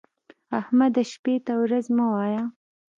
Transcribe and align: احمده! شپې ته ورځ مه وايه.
احمده! 0.59 1.03
شپې 1.11 1.35
ته 1.45 1.53
ورځ 1.63 1.85
مه 1.95 2.05
وايه. 2.13 2.43